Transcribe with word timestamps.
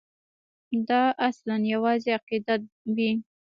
دا 0.87 1.03
اصلاً 1.27 1.55
یوازې 1.73 2.09
عقیدت 2.19 2.61
وي. 2.95 3.11